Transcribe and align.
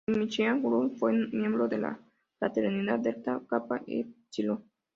En 0.07 0.17
Míchigan, 0.17 0.63
Brush 0.63 0.97
fue 0.97 1.13
miembro 1.13 1.67
de 1.67 1.77
la 1.77 1.99
fraternidad 2.39 2.97
Delta 2.97 3.39
Kappa 3.47 3.83
Epsilon. 3.85 4.63